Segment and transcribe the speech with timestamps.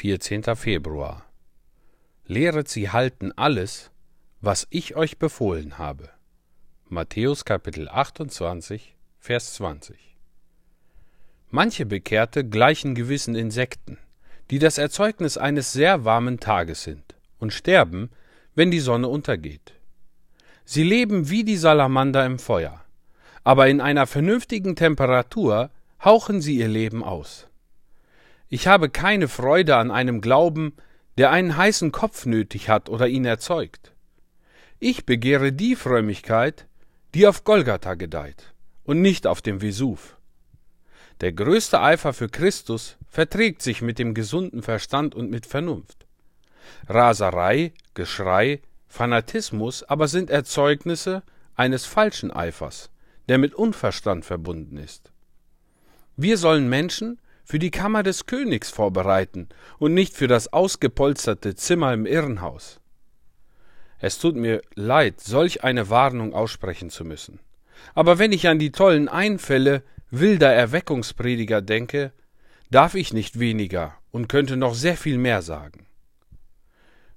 [0.00, 0.44] 14.
[0.54, 1.24] Februar.
[2.24, 3.90] Lehret sie halten alles,
[4.40, 6.08] was ich euch befohlen habe.
[6.88, 9.96] Matthäus Kapitel 28, Vers 20.
[11.50, 13.98] Manche Bekehrte gleichen gewissen Insekten,
[14.52, 18.10] die das Erzeugnis eines sehr warmen Tages sind und sterben,
[18.54, 19.72] wenn die Sonne untergeht.
[20.64, 22.84] Sie leben wie die Salamander im Feuer,
[23.42, 25.72] aber in einer vernünftigen Temperatur
[26.04, 27.48] hauchen sie ihr Leben aus.
[28.48, 30.72] Ich habe keine Freude an einem Glauben,
[31.18, 33.92] der einen heißen Kopf nötig hat oder ihn erzeugt.
[34.78, 36.66] Ich begehre die Frömmigkeit,
[37.14, 40.16] die auf Golgatha gedeiht und nicht auf dem Vesuv.
[41.20, 46.06] Der größte Eifer für Christus verträgt sich mit dem gesunden Verstand und mit Vernunft.
[46.86, 51.22] Raserei, Geschrei, Fanatismus aber sind Erzeugnisse
[51.56, 52.90] eines falschen Eifers,
[53.28, 55.10] der mit Unverstand verbunden ist.
[56.16, 59.48] Wir sollen Menschen für die Kammer des Königs vorbereiten
[59.78, 62.78] und nicht für das ausgepolsterte Zimmer im Irrenhaus.
[63.98, 67.40] Es tut mir leid, solch eine Warnung aussprechen zu müssen.
[67.94, 72.12] Aber wenn ich an die tollen Einfälle wilder Erweckungsprediger denke,
[72.70, 75.86] darf ich nicht weniger und könnte noch sehr viel mehr sagen.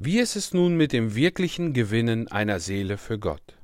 [0.00, 3.56] Wie ist es nun mit dem wirklichen Gewinnen einer Seele für Gott?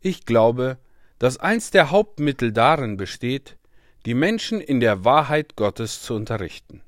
[0.00, 0.78] Ich glaube,
[1.20, 3.56] dass eins der Hauptmittel darin besteht,
[4.06, 6.82] die Menschen in der Wahrheit Gottes zu unterrichten.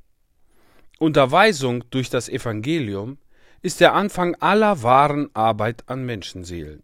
[0.99, 3.19] Unterweisung durch das Evangelium
[3.63, 6.83] ist der Anfang aller wahren Arbeit an Menschenseelen.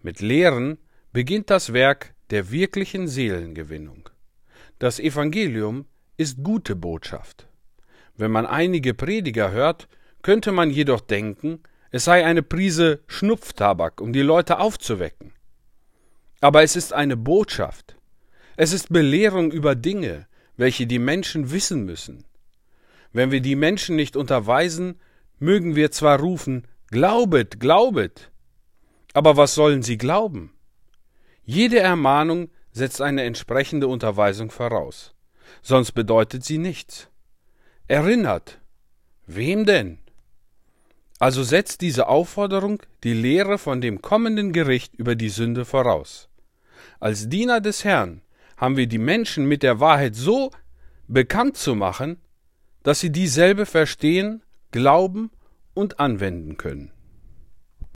[0.00, 0.78] Mit Lehren
[1.12, 4.08] beginnt das Werk der wirklichen Seelengewinnung.
[4.78, 7.48] Das Evangelium ist gute Botschaft.
[8.16, 9.88] Wenn man einige Prediger hört,
[10.22, 15.32] könnte man jedoch denken, es sei eine Prise Schnupftabak, um die Leute aufzuwecken.
[16.40, 17.97] Aber es ist eine Botschaft.
[18.60, 22.24] Es ist Belehrung über Dinge, welche die Menschen wissen müssen.
[23.12, 24.98] Wenn wir die Menschen nicht unterweisen,
[25.38, 28.32] mögen wir zwar rufen, Glaubet, glaubet,
[29.14, 30.50] aber was sollen sie glauben?
[31.44, 35.14] Jede Ermahnung setzt eine entsprechende Unterweisung voraus,
[35.62, 37.06] sonst bedeutet sie nichts.
[37.86, 38.58] Erinnert.
[39.28, 39.98] Wem denn?
[41.20, 46.28] Also setzt diese Aufforderung die Lehre von dem kommenden Gericht über die Sünde voraus.
[46.98, 48.20] Als Diener des Herrn
[48.58, 50.50] haben wir die Menschen mit der Wahrheit so
[51.06, 52.18] bekannt zu machen,
[52.82, 55.30] dass sie dieselbe verstehen glauben
[55.74, 56.92] und anwenden können.